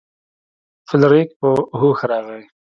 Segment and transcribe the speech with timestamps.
[0.87, 1.49] فلیریک په
[1.79, 2.43] هوښ راغی.